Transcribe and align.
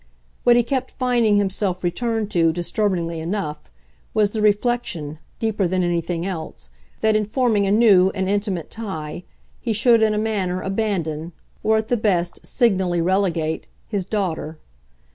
What 0.43 0.55
he 0.55 0.63
kept 0.63 0.89
finding 0.89 1.37
himself 1.37 1.83
return 1.83 2.27
to, 2.29 2.51
disturbingly 2.51 3.19
enough, 3.19 3.69
was 4.15 4.31
the 4.31 4.41
reflection, 4.41 5.19
deeper 5.37 5.67
than 5.67 5.83
anything 5.83 6.25
else, 6.25 6.71
that 7.01 7.15
in 7.15 7.23
forming 7.23 7.67
a 7.67 7.71
new 7.71 8.09
and 8.15 8.27
intimate 8.27 8.71
tie 8.71 9.25
he 9.59 9.73
should 9.73 10.01
in 10.01 10.15
a 10.15 10.17
manner 10.17 10.63
abandon, 10.63 11.33
or 11.61 11.77
at 11.77 11.89
the 11.89 11.97
best 11.97 12.43
signally 12.47 12.99
relegate, 12.99 13.67
his 13.85 14.03
daughter. 14.07 14.57